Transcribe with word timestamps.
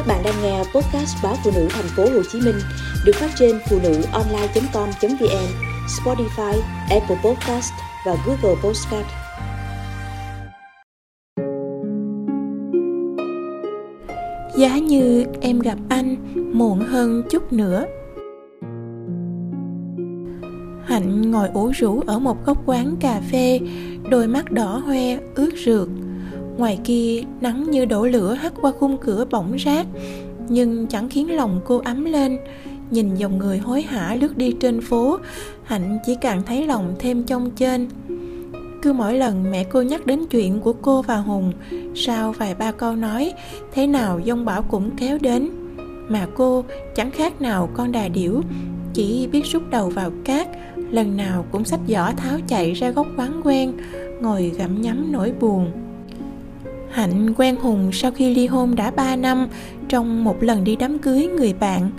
Các 0.00 0.06
bạn 0.06 0.22
đang 0.24 0.42
nghe 0.42 0.58
podcast 0.58 1.16
báo 1.22 1.36
phụ 1.44 1.50
nữ 1.54 1.68
thành 1.70 1.84
phố 1.96 2.02
Hồ 2.02 2.22
Chí 2.32 2.40
Minh 2.40 2.54
được 3.04 3.12
phát 3.14 3.30
trên 3.38 3.58
phụ 3.70 3.78
nữ 3.82 4.02
online.com.vn, 4.12 5.48
Spotify, 5.86 6.60
Apple 6.90 7.16
Podcast 7.24 7.72
và 8.06 8.16
Google 8.26 8.60
Podcast. 8.62 9.06
Giá 14.56 14.78
như 14.78 15.24
em 15.40 15.58
gặp 15.58 15.78
anh 15.88 16.16
muộn 16.52 16.80
hơn 16.80 17.22
chút 17.30 17.52
nữa. 17.52 17.84
Hạnh 20.84 21.30
ngồi 21.30 21.48
ủ 21.48 21.70
rũ 21.70 22.00
ở 22.06 22.18
một 22.18 22.46
góc 22.46 22.58
quán 22.66 22.96
cà 23.00 23.20
phê, 23.32 23.60
đôi 24.10 24.28
mắt 24.28 24.50
đỏ 24.52 24.82
hoe, 24.86 25.18
ướt 25.34 25.50
rượt 25.64 25.88
ngoài 26.56 26.78
kia, 26.84 27.22
nắng 27.40 27.70
như 27.70 27.84
đổ 27.84 28.06
lửa 28.06 28.34
hắt 28.34 28.52
qua 28.60 28.72
khung 28.78 28.98
cửa 28.98 29.24
bỏng 29.30 29.56
rát 29.64 29.86
nhưng 30.48 30.86
chẳng 30.86 31.08
khiến 31.08 31.36
lòng 31.36 31.60
cô 31.64 31.80
ấm 31.84 32.04
lên. 32.04 32.38
Nhìn 32.90 33.14
dòng 33.14 33.38
người 33.38 33.58
hối 33.58 33.82
hả 33.82 34.14
lướt 34.20 34.36
đi 34.36 34.54
trên 34.60 34.80
phố, 34.80 35.18
hạnh 35.64 35.98
chỉ 36.06 36.16
càng 36.20 36.42
thấy 36.46 36.66
lòng 36.66 36.94
thêm 36.98 37.22
trong 37.22 37.50
trên 37.50 37.88
cứ 38.82 38.92
mỗi 38.92 39.18
lần 39.18 39.50
mẹ 39.50 39.64
cô 39.64 39.82
nhắc 39.82 40.06
đến 40.06 40.26
chuyện 40.30 40.60
của 40.60 40.72
cô 40.72 41.02
và 41.02 41.16
hùng, 41.16 41.52
sau 41.94 42.32
vài 42.32 42.54
ba 42.54 42.72
câu 42.72 42.96
nói, 42.96 43.32
thế 43.72 43.86
nào 43.86 44.20
dông 44.26 44.44
bão 44.44 44.62
cũng 44.62 44.90
kéo 44.96 45.18
đến. 45.20 45.50
Mà 46.08 46.26
cô 46.36 46.64
chẳng 46.94 47.10
khác 47.10 47.42
nào 47.42 47.68
con 47.74 47.92
đà 47.92 48.08
điểu, 48.08 48.40
chỉ 48.94 49.26
biết 49.32 49.42
rút 49.44 49.62
đầu 49.70 49.88
vào 49.88 50.10
cát, 50.24 50.48
lần 50.90 51.16
nào 51.16 51.44
cũng 51.52 51.64
xách 51.64 51.80
giỏ 51.88 52.10
tháo 52.16 52.38
chạy 52.48 52.72
ra 52.72 52.90
góc 52.90 53.06
quán 53.16 53.40
quen, 53.44 53.72
ngồi 54.20 54.52
gặm 54.58 54.82
nhắm 54.82 55.12
nỗi 55.12 55.32
buồn. 55.40 55.70
Hạnh 56.90 57.34
quen 57.36 57.56
Hùng 57.56 57.90
sau 57.92 58.10
khi 58.10 58.34
ly 58.34 58.46
hôn 58.46 58.74
đã 58.76 58.90
3 58.90 59.16
năm 59.16 59.48
trong 59.88 60.24
một 60.24 60.42
lần 60.42 60.64
đi 60.64 60.76
đám 60.76 60.98
cưới 60.98 61.26
người 61.26 61.54
bạn. 61.60 61.90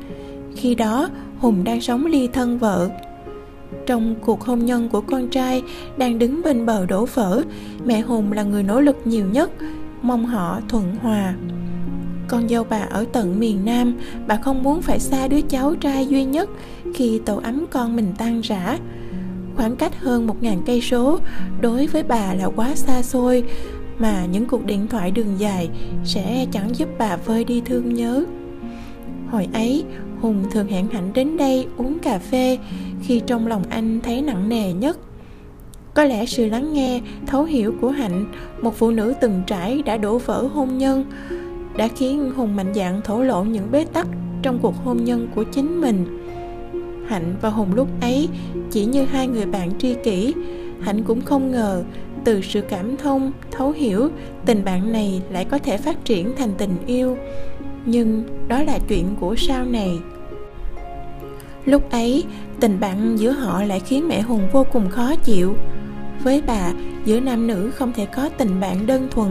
Khi 0.56 0.76
đó, 0.76 1.10
Hùng 1.40 1.64
đang 1.64 1.82
sống 1.82 2.06
ly 2.06 2.28
thân 2.28 2.58
vợ. 2.58 2.90
Trong 3.86 4.16
cuộc 4.22 4.42
hôn 4.42 4.66
nhân 4.66 4.90
của 4.90 5.02
con 5.02 5.30
trai 5.30 5.64
đang 5.98 6.20
đứng 6.20 6.42
bên 6.44 6.66
bờ 6.66 6.86
đổ 6.86 7.06
vỡ, 7.14 7.42
mẹ 7.86 8.02
Hùng 8.02 8.32
là 8.32 8.44
người 8.44 8.64
nỗ 8.64 8.82
lực 8.82 8.98
nhiều 9.06 9.26
nhất, 9.32 9.52
mong 10.02 10.26
họ 10.26 10.60
thuận 10.70 10.96
hòa. 11.02 11.34
Con 12.28 12.50
dâu 12.50 12.64
bà 12.64 12.80
ở 12.80 13.06
tận 13.14 13.40
miền 13.40 13.66
Nam, 13.66 13.94
bà 14.28 14.36
không 14.36 14.64
muốn 14.64 14.82
phải 14.82 15.00
xa 15.00 15.28
đứa 15.28 15.42
cháu 15.42 15.76
trai 15.76 16.08
duy 16.08 16.26
nhất 16.26 16.50
khi 16.94 17.22
tổ 17.26 17.42
ấm 17.44 17.66
con 17.72 17.96
mình 17.96 18.14
tan 18.18 18.42
rã. 18.42 18.78
Khoảng 19.56 19.76
cách 19.76 20.00
hơn 20.00 20.28
một 20.28 20.44
ngàn 20.44 20.62
cây 20.66 20.82
số 20.82 21.20
đối 21.62 21.88
với 21.88 22.04
bà 22.04 22.34
là 22.34 22.46
quá 22.46 22.76
xa 22.76 23.02
xôi 23.02 23.44
mà 24.02 24.26
những 24.26 24.46
cuộc 24.46 24.66
điện 24.66 24.88
thoại 24.88 25.12
đường 25.12 25.40
dài 25.40 25.70
sẽ 26.04 26.46
chẳng 26.52 26.76
giúp 26.76 26.90
bà 26.98 27.16
vơi 27.16 27.44
đi 27.44 27.62
thương 27.66 27.94
nhớ. 27.94 28.26
Hồi 29.30 29.48
ấy, 29.54 29.84
hùng 30.22 30.44
thường 30.52 30.68
hẹn 30.68 30.88
hạnh 30.88 31.12
đến 31.14 31.38
đây 31.38 31.68
uống 31.78 32.00
cà 32.00 32.20
phê 32.20 32.58
khi 33.02 33.22
trong 33.28 33.48
lòng 33.48 33.64
anh 33.70 34.00
thấy 34.04 34.22
nặng 34.22 34.50
nề 34.50 34.74
nhất. 34.74 34.98
Có 35.94 36.04
lẽ 36.04 36.26
sự 36.26 36.46
lắng 36.46 36.74
nghe, 36.74 37.02
thấu 37.28 37.44
hiểu 37.44 37.74
của 37.82 37.90
hạnh, 37.90 38.26
một 38.62 38.76
phụ 38.76 38.92
nữ 38.92 39.14
từng 39.22 39.42
trải 39.48 39.82
đã 39.82 39.98
đổ 39.98 40.18
vỡ 40.18 40.48
hôn 40.54 40.78
nhân, 40.78 41.06
đã 41.78 41.88
khiến 41.88 42.32
hùng 42.36 42.56
mạnh 42.56 42.74
dạn 42.76 43.02
thổ 43.04 43.24
lộ 43.24 43.44
những 43.44 43.72
bế 43.72 43.86
tắc 43.86 44.08
trong 44.42 44.60
cuộc 44.62 44.76
hôn 44.84 45.04
nhân 45.04 45.28
của 45.36 45.44
chính 45.44 45.82
mình. 45.82 46.06
Hạnh 47.08 47.36
và 47.42 47.50
hùng 47.50 47.74
lúc 47.76 47.88
ấy 48.02 48.30
chỉ 48.72 48.86
như 48.86 49.06
hai 49.06 49.28
người 49.28 49.46
bạn 49.46 49.72
tri 49.80 49.96
kỷ, 50.04 50.34
hạnh 50.82 51.04
cũng 51.04 51.22
không 51.22 51.52
ngờ 51.52 51.84
từ 52.24 52.42
sự 52.42 52.62
cảm 52.62 52.98
thông, 52.98 53.32
thấu 53.52 53.72
hiểu, 53.72 54.10
tình 54.46 54.66
bạn 54.66 54.92
này 54.92 55.22
lại 55.30 55.46
có 55.46 55.58
thể 55.58 55.78
phát 55.78 56.06
triển 56.06 56.36
thành 56.38 56.52
tình 56.58 56.76
yêu. 56.88 57.18
Nhưng 57.86 58.24
đó 58.48 58.64
là 58.64 58.80
chuyện 58.88 59.06
của 59.20 59.36
sau 59.36 59.66
này. 59.66 60.00
Lúc 61.66 61.92
ấy, 61.92 62.24
tình 62.60 62.80
bạn 62.80 63.20
giữa 63.20 63.32
họ 63.32 63.64
lại 63.64 63.80
khiến 63.80 64.08
mẹ 64.08 64.22
hùng 64.22 64.48
vô 64.52 64.66
cùng 64.72 64.90
khó 64.90 65.16
chịu. 65.16 65.56
Với 66.24 66.42
bà, 66.48 66.72
giữa 67.06 67.20
nam 67.20 67.48
nữ 67.48 67.72
không 67.76 67.94
thể 67.94 68.06
có 68.06 68.30
tình 68.38 68.60
bạn 68.60 68.86
đơn 68.86 69.08
thuần. 69.12 69.30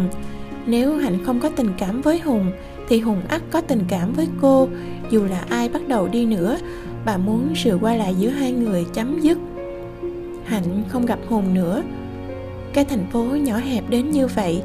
Nếu 0.66 0.96
hạnh 0.96 1.24
không 1.24 1.40
có 1.40 1.48
tình 1.48 1.70
cảm 1.78 2.02
với 2.02 2.18
hùng, 2.18 2.52
thì 2.88 3.00
hùng 3.00 3.20
ắt 3.28 3.42
có 3.50 3.60
tình 3.60 3.84
cảm 3.88 4.12
với 4.12 4.28
cô. 4.40 4.68
Dù 5.10 5.24
là 5.24 5.44
ai 5.48 5.68
bắt 5.68 5.88
đầu 5.88 6.08
đi 6.08 6.26
nữa, 6.26 6.58
bà 7.04 7.16
muốn 7.16 7.48
sự 7.54 7.78
qua 7.80 7.94
lại 7.94 8.14
giữa 8.18 8.28
hai 8.28 8.52
người 8.52 8.86
chấm 8.92 9.20
dứt. 9.20 9.38
Hạnh 10.44 10.84
không 10.88 11.06
gặp 11.06 11.18
hùng 11.28 11.54
nữa 11.54 11.82
cái 12.72 12.84
thành 12.84 13.06
phố 13.12 13.22
nhỏ 13.22 13.56
hẹp 13.56 13.90
đến 13.90 14.10
như 14.10 14.26
vậy 14.26 14.62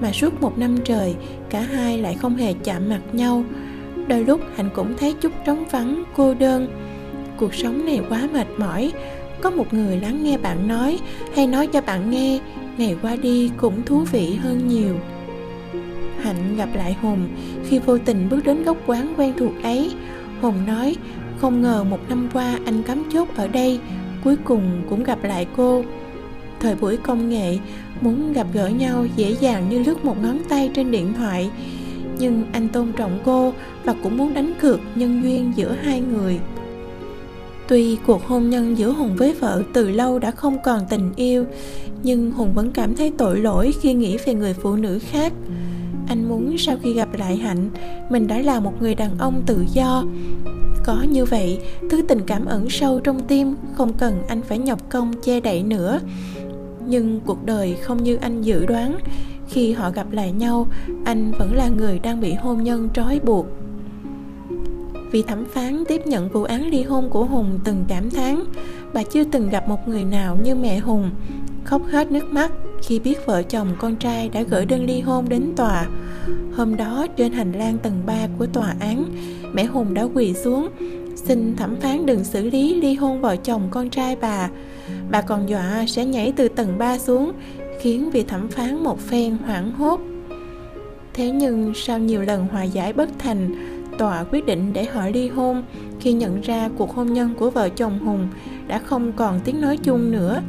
mà 0.00 0.12
suốt 0.12 0.42
một 0.42 0.58
năm 0.58 0.76
trời, 0.84 1.14
cả 1.50 1.60
hai 1.60 1.98
lại 1.98 2.14
không 2.14 2.36
hề 2.36 2.52
chạm 2.64 2.88
mặt 2.88 3.00
nhau. 3.12 3.44
Đôi 4.08 4.24
lúc 4.24 4.40
hạnh 4.56 4.68
cũng 4.74 4.96
thấy 4.96 5.14
chút 5.20 5.32
trống 5.46 5.64
vắng, 5.70 6.04
cô 6.16 6.34
đơn. 6.34 6.68
Cuộc 7.36 7.54
sống 7.54 7.86
này 7.86 8.00
quá 8.08 8.28
mệt 8.32 8.46
mỏi. 8.56 8.92
Có 9.40 9.50
một 9.50 9.74
người 9.74 10.00
lắng 10.00 10.24
nghe 10.24 10.38
bạn 10.38 10.68
nói, 10.68 10.98
hay 11.34 11.46
nói 11.46 11.66
cho 11.66 11.80
bạn 11.80 12.10
nghe, 12.10 12.40
ngày 12.78 12.96
qua 13.02 13.16
đi 13.16 13.50
cũng 13.56 13.82
thú 13.82 13.98
vị 14.12 14.34
hơn 14.34 14.68
nhiều. 14.68 14.94
Hạnh 16.22 16.56
gặp 16.56 16.68
lại 16.74 16.96
hùng 17.02 17.28
khi 17.68 17.78
vô 17.78 17.98
tình 17.98 18.28
bước 18.30 18.44
đến 18.44 18.62
góc 18.62 18.76
quán 18.86 19.14
quen 19.16 19.32
thuộc 19.38 19.52
ấy. 19.62 19.90
Hùng 20.40 20.66
nói, 20.66 20.96
không 21.38 21.62
ngờ 21.62 21.84
một 21.84 21.98
năm 22.08 22.28
qua 22.32 22.58
anh 22.64 22.82
cắm 22.82 23.04
chốt 23.12 23.28
ở 23.36 23.48
đây, 23.48 23.80
cuối 24.24 24.36
cùng 24.44 24.82
cũng 24.90 25.04
gặp 25.04 25.24
lại 25.24 25.46
cô 25.56 25.84
thời 26.60 26.74
buổi 26.74 26.96
công 26.96 27.28
nghệ, 27.28 27.58
muốn 28.00 28.32
gặp 28.32 28.46
gỡ 28.52 28.68
nhau 28.68 29.06
dễ 29.16 29.36
dàng 29.40 29.68
như 29.68 29.78
lướt 29.78 30.04
một 30.04 30.22
ngón 30.22 30.38
tay 30.48 30.70
trên 30.74 30.90
điện 30.90 31.12
thoại. 31.16 31.50
Nhưng 32.18 32.44
anh 32.52 32.68
tôn 32.68 32.92
trọng 32.96 33.18
cô 33.24 33.52
và 33.84 33.94
cũng 34.02 34.16
muốn 34.16 34.34
đánh 34.34 34.52
cược 34.60 34.80
nhân 34.94 35.22
duyên 35.22 35.52
giữa 35.56 35.76
hai 35.82 36.00
người. 36.00 36.38
Tuy 37.68 37.96
cuộc 38.06 38.26
hôn 38.26 38.50
nhân 38.50 38.78
giữa 38.78 38.92
hùng 38.92 39.16
với 39.16 39.34
vợ 39.34 39.62
từ 39.72 39.90
lâu 39.90 40.18
đã 40.18 40.30
không 40.30 40.58
còn 40.64 40.80
tình 40.90 41.12
yêu, 41.16 41.44
nhưng 42.02 42.30
hùng 42.30 42.52
vẫn 42.54 42.70
cảm 42.72 42.96
thấy 42.96 43.12
tội 43.18 43.38
lỗi 43.38 43.74
khi 43.80 43.94
nghĩ 43.94 44.16
về 44.26 44.34
người 44.34 44.54
phụ 44.54 44.76
nữ 44.76 44.98
khác. 44.98 45.32
Anh 46.08 46.28
muốn 46.28 46.58
sau 46.58 46.76
khi 46.82 46.92
gặp 46.92 47.08
lại 47.18 47.36
hạnh, 47.36 47.70
mình 48.10 48.26
đã 48.26 48.38
là 48.38 48.60
một 48.60 48.82
người 48.82 48.94
đàn 48.94 49.18
ông 49.18 49.42
tự 49.46 49.64
do. 49.72 50.04
Có 50.84 51.02
như 51.02 51.24
vậy, 51.24 51.58
thứ 51.90 52.02
tình 52.08 52.20
cảm 52.26 52.46
ẩn 52.46 52.70
sâu 52.70 53.00
trong 53.00 53.20
tim, 53.20 53.54
không 53.74 53.92
cần 53.92 54.22
anh 54.28 54.42
phải 54.42 54.58
nhọc 54.58 54.90
công 54.90 55.12
che 55.22 55.40
đậy 55.40 55.62
nữa 55.62 56.00
nhưng 56.88 57.20
cuộc 57.26 57.44
đời 57.44 57.76
không 57.82 58.02
như 58.02 58.16
anh 58.16 58.42
dự 58.42 58.66
đoán. 58.66 58.98
Khi 59.48 59.72
họ 59.72 59.90
gặp 59.90 60.12
lại 60.12 60.32
nhau, 60.32 60.66
anh 61.04 61.32
vẫn 61.38 61.54
là 61.56 61.68
người 61.68 61.98
đang 61.98 62.20
bị 62.20 62.34
hôn 62.34 62.62
nhân 62.64 62.88
trói 62.94 63.20
buộc. 63.24 63.46
Vì 65.10 65.22
thẩm 65.22 65.44
phán 65.44 65.84
tiếp 65.88 66.06
nhận 66.06 66.28
vụ 66.28 66.42
án 66.42 66.70
ly 66.70 66.82
hôn 66.82 67.10
của 67.10 67.24
hùng 67.24 67.58
từng 67.64 67.84
cảm 67.88 68.10
thán, 68.10 68.44
bà 68.92 69.02
chưa 69.02 69.24
từng 69.24 69.48
gặp 69.48 69.68
một 69.68 69.88
người 69.88 70.04
nào 70.04 70.38
như 70.44 70.54
mẹ 70.54 70.78
hùng. 70.78 71.10
Khóc 71.64 71.82
hết 71.90 72.12
nước 72.12 72.24
mắt 72.32 72.52
khi 72.82 72.98
biết 72.98 73.26
vợ 73.26 73.42
chồng 73.42 73.68
con 73.78 73.96
trai 73.96 74.28
đã 74.28 74.42
gửi 74.42 74.64
đơn 74.66 74.84
ly 74.84 75.00
hôn 75.00 75.28
đến 75.28 75.52
tòa. 75.56 75.86
Hôm 76.54 76.76
đó, 76.76 77.06
trên 77.16 77.32
hành 77.32 77.52
lang 77.52 77.78
tầng 77.78 78.02
3 78.06 78.28
của 78.38 78.46
tòa 78.46 78.74
án, 78.80 79.04
mẹ 79.52 79.64
hùng 79.64 79.94
đã 79.94 80.06
quỳ 80.14 80.34
xuống, 80.34 80.68
xin 81.16 81.56
thẩm 81.56 81.76
phán 81.76 82.06
đừng 82.06 82.24
xử 82.24 82.50
lý 82.50 82.80
ly 82.80 82.94
hôn 82.94 83.20
vợ 83.20 83.36
chồng 83.36 83.68
con 83.70 83.90
trai 83.90 84.16
bà 84.16 84.50
bà 85.10 85.20
còn 85.20 85.48
dọa 85.48 85.84
sẽ 85.86 86.04
nhảy 86.04 86.32
từ 86.36 86.48
tầng 86.48 86.78
3 86.78 86.98
xuống, 86.98 87.32
khiến 87.80 88.10
vị 88.10 88.22
thẩm 88.22 88.48
phán 88.48 88.84
một 88.84 89.00
phen 89.00 89.36
hoảng 89.46 89.72
hốt. 89.72 90.00
Thế 91.14 91.30
nhưng 91.30 91.72
sau 91.74 91.98
nhiều 91.98 92.22
lần 92.22 92.46
hòa 92.46 92.62
giải 92.62 92.92
bất 92.92 93.08
thành, 93.18 93.50
tòa 93.98 94.24
quyết 94.24 94.46
định 94.46 94.72
để 94.72 94.84
họ 94.84 95.08
ly 95.08 95.28
hôn, 95.28 95.62
khi 96.00 96.12
nhận 96.12 96.40
ra 96.40 96.68
cuộc 96.78 96.94
hôn 96.94 97.12
nhân 97.12 97.34
của 97.38 97.50
vợ 97.50 97.68
chồng 97.68 97.98
hùng 97.98 98.28
đã 98.66 98.78
không 98.78 99.12
còn 99.12 99.40
tiếng 99.44 99.60
nói 99.60 99.76
chung 99.76 100.10
nữa. 100.10 100.42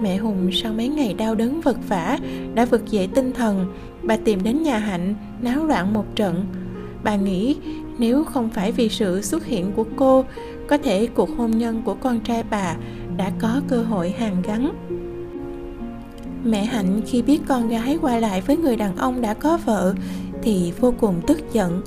Mẹ 0.00 0.16
hùng 0.16 0.50
sau 0.52 0.72
mấy 0.72 0.88
ngày 0.88 1.14
đau 1.14 1.34
đớn 1.34 1.60
vật 1.60 1.76
vả 1.88 2.18
đã 2.54 2.64
vực 2.64 2.90
dậy 2.90 3.08
tinh 3.14 3.32
thần, 3.32 3.72
bà 4.02 4.16
tìm 4.16 4.42
đến 4.42 4.62
nhà 4.62 4.78
hạnh, 4.78 5.14
náo 5.42 5.64
loạn 5.64 5.92
một 5.92 6.04
trận. 6.16 6.46
Bà 7.04 7.16
nghĩ 7.16 7.56
nếu 7.98 8.24
không 8.24 8.50
phải 8.50 8.72
vì 8.72 8.88
sự 8.88 9.22
xuất 9.22 9.44
hiện 9.44 9.72
của 9.76 9.84
cô, 9.96 10.24
có 10.66 10.78
thể 10.78 11.06
cuộc 11.06 11.28
hôn 11.36 11.50
nhân 11.58 11.82
của 11.84 11.94
con 11.94 12.20
trai 12.20 12.42
bà 12.50 12.76
đã 13.16 13.32
có 13.38 13.60
cơ 13.68 13.82
hội 13.82 14.14
hàn 14.18 14.42
gắn. 14.42 14.72
Mẹ 16.44 16.64
hạnh 16.64 17.00
khi 17.06 17.22
biết 17.22 17.38
con 17.48 17.68
gái 17.68 17.98
qua 18.02 18.18
lại 18.18 18.40
với 18.40 18.56
người 18.56 18.76
đàn 18.76 18.96
ông 18.96 19.20
đã 19.20 19.34
có 19.34 19.58
vợ 19.64 19.94
thì 20.42 20.72
vô 20.80 20.94
cùng 21.00 21.14
tức 21.26 21.52
giận. 21.52 21.82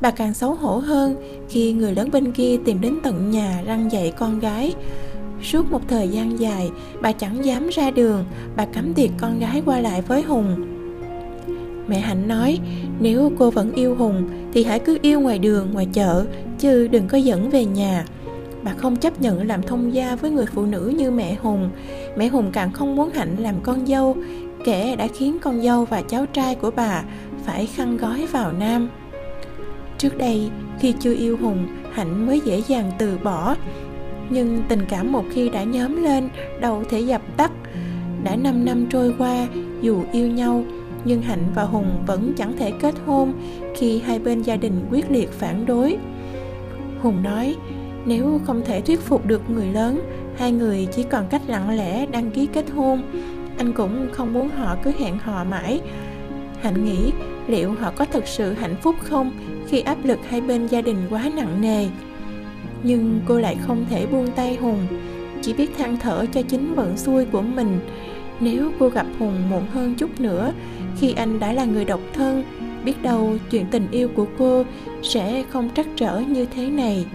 Bà 0.00 0.10
càng 0.10 0.34
xấu 0.34 0.54
hổ 0.54 0.78
hơn 0.78 1.16
khi 1.48 1.72
người 1.72 1.94
lớn 1.94 2.08
bên 2.12 2.32
kia 2.32 2.56
tìm 2.64 2.80
đến 2.80 2.98
tận 3.02 3.30
nhà 3.30 3.62
răng 3.66 3.92
dạy 3.92 4.12
con 4.18 4.40
gái. 4.40 4.74
Suốt 5.42 5.70
một 5.70 5.80
thời 5.88 6.08
gian 6.08 6.38
dài, 6.40 6.70
bà 7.00 7.12
chẳng 7.12 7.44
dám 7.44 7.68
ra 7.68 7.90
đường, 7.90 8.24
bà 8.56 8.64
cấm 8.64 8.94
tiệc 8.94 9.10
con 9.20 9.38
gái 9.38 9.62
qua 9.66 9.80
lại 9.80 10.02
với 10.02 10.22
hùng. 10.22 10.66
Mẹ 11.86 11.98
hạnh 11.98 12.28
nói, 12.28 12.58
nếu 13.00 13.32
cô 13.38 13.50
vẫn 13.50 13.72
yêu 13.72 13.94
hùng 13.94 14.28
thì 14.52 14.64
hãy 14.64 14.78
cứ 14.78 14.98
yêu 15.02 15.20
ngoài 15.20 15.38
đường, 15.38 15.72
ngoài 15.72 15.88
chợ, 15.92 16.26
chứ 16.58 16.88
đừng 16.88 17.08
có 17.08 17.18
dẫn 17.18 17.50
về 17.50 17.64
nhà 17.64 18.04
bà 18.62 18.72
không 18.72 18.96
chấp 18.96 19.20
nhận 19.20 19.46
làm 19.46 19.62
thông 19.62 19.94
gia 19.94 20.16
với 20.16 20.30
người 20.30 20.46
phụ 20.46 20.66
nữ 20.66 20.94
như 20.96 21.10
mẹ 21.10 21.34
hùng. 21.34 21.70
Mẹ 22.16 22.28
hùng 22.28 22.50
càng 22.52 22.72
không 22.72 22.96
muốn 22.96 23.10
hạnh 23.10 23.36
làm 23.38 23.54
con 23.62 23.86
dâu, 23.86 24.16
kẻ 24.64 24.96
đã 24.96 25.06
khiến 25.14 25.38
con 25.42 25.62
dâu 25.62 25.84
và 25.84 26.02
cháu 26.02 26.26
trai 26.26 26.54
của 26.54 26.70
bà 26.70 27.02
phải 27.44 27.66
khăn 27.66 27.96
gói 27.96 28.26
vào 28.32 28.52
nam. 28.52 28.88
Trước 29.98 30.18
đây, 30.18 30.50
khi 30.80 30.94
chưa 31.00 31.14
yêu 31.14 31.36
hùng, 31.40 31.66
hạnh 31.92 32.26
mới 32.26 32.40
dễ 32.44 32.62
dàng 32.68 32.92
từ 32.98 33.18
bỏ. 33.24 33.56
Nhưng 34.30 34.62
tình 34.68 34.82
cảm 34.88 35.12
một 35.12 35.24
khi 35.32 35.48
đã 35.48 35.62
nhóm 35.62 36.02
lên, 36.02 36.28
đâu 36.60 36.84
thể 36.90 37.00
dập 37.00 37.22
tắt. 37.36 37.52
Đã 38.24 38.36
5 38.36 38.64
năm 38.64 38.86
trôi 38.90 39.14
qua, 39.18 39.46
dù 39.80 40.02
yêu 40.12 40.28
nhau, 40.28 40.64
nhưng 41.04 41.22
hạnh 41.22 41.44
và 41.54 41.62
hùng 41.62 42.02
vẫn 42.06 42.32
chẳng 42.36 42.56
thể 42.58 42.72
kết 42.80 42.94
hôn 43.06 43.32
khi 43.76 44.00
hai 44.00 44.18
bên 44.18 44.42
gia 44.42 44.56
đình 44.56 44.86
quyết 44.90 45.10
liệt 45.10 45.32
phản 45.32 45.66
đối. 45.66 45.96
Hùng 47.02 47.22
nói 47.22 47.56
nếu 48.06 48.40
không 48.44 48.62
thể 48.64 48.80
thuyết 48.80 49.00
phục 49.00 49.26
được 49.26 49.50
người 49.50 49.66
lớn, 49.66 50.00
hai 50.36 50.52
người 50.52 50.88
chỉ 50.92 51.02
còn 51.02 51.26
cách 51.30 51.42
lặng 51.46 51.70
lẽ 51.70 52.06
đăng 52.06 52.30
ký 52.30 52.48
kết 52.52 52.70
hôn. 52.70 53.02
Anh 53.58 53.72
cũng 53.72 54.08
không 54.12 54.32
muốn 54.32 54.48
họ 54.48 54.76
cứ 54.82 54.92
hẹn 54.98 55.18
hò 55.18 55.44
mãi. 55.44 55.80
Hạnh 56.60 56.84
nghĩ, 56.84 57.12
liệu 57.46 57.72
họ 57.72 57.92
có 57.96 58.04
thực 58.04 58.26
sự 58.26 58.52
hạnh 58.52 58.76
phúc 58.82 58.94
không 59.00 59.32
khi 59.68 59.80
áp 59.80 60.04
lực 60.04 60.18
hai 60.28 60.40
bên 60.40 60.66
gia 60.66 60.80
đình 60.80 60.96
quá 61.10 61.30
nặng 61.36 61.60
nề? 61.60 61.86
Nhưng 62.82 63.20
cô 63.26 63.38
lại 63.38 63.56
không 63.66 63.84
thể 63.90 64.06
buông 64.06 64.26
tay 64.36 64.56
hùng, 64.56 64.86
chỉ 65.42 65.52
biết 65.52 65.76
than 65.78 65.96
thở 65.96 66.26
cho 66.32 66.42
chính 66.42 66.74
vận 66.74 66.96
xui 66.96 67.24
của 67.24 67.42
mình. 67.42 67.80
Nếu 68.40 68.72
cô 68.78 68.88
gặp 68.88 69.06
hùng 69.18 69.50
muộn 69.50 69.66
hơn 69.66 69.94
chút 69.94 70.20
nữa, 70.20 70.52
khi 71.00 71.12
anh 71.12 71.40
đã 71.40 71.52
là 71.52 71.64
người 71.64 71.84
độc 71.84 72.00
thân, 72.12 72.44
biết 72.84 73.02
đâu 73.02 73.36
chuyện 73.50 73.66
tình 73.70 73.86
yêu 73.90 74.08
của 74.14 74.26
cô 74.38 74.64
sẽ 75.02 75.44
không 75.50 75.70
trắc 75.74 75.86
trở 75.96 76.20
như 76.28 76.46
thế 76.54 76.66
này. 76.66 77.06